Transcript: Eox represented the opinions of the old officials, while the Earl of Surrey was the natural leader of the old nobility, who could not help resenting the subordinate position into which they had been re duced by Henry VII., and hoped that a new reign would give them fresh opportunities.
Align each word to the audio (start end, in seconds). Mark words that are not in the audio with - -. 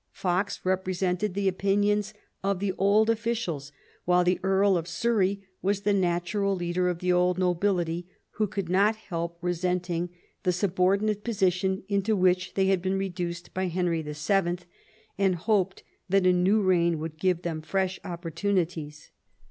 Eox 0.23 0.61
represented 0.63 1.35
the 1.35 1.47
opinions 1.47 2.11
of 2.43 2.57
the 2.59 2.73
old 2.79 3.07
officials, 3.07 3.71
while 4.03 4.23
the 4.23 4.39
Earl 4.41 4.75
of 4.75 4.87
Surrey 4.87 5.43
was 5.61 5.81
the 5.81 5.93
natural 5.93 6.55
leader 6.55 6.89
of 6.89 6.97
the 6.97 7.13
old 7.13 7.37
nobility, 7.37 8.07
who 8.31 8.47
could 8.47 8.67
not 8.67 8.95
help 8.95 9.37
resenting 9.41 10.09
the 10.41 10.51
subordinate 10.51 11.23
position 11.23 11.83
into 11.87 12.15
which 12.15 12.55
they 12.55 12.65
had 12.65 12.81
been 12.81 12.97
re 12.97 13.09
duced 13.09 13.53
by 13.53 13.67
Henry 13.67 14.01
VII., 14.01 14.57
and 15.19 15.35
hoped 15.35 15.83
that 16.09 16.25
a 16.25 16.33
new 16.33 16.63
reign 16.63 16.97
would 16.97 17.19
give 17.19 17.43
them 17.43 17.61
fresh 17.61 17.99
opportunities. 18.03 19.11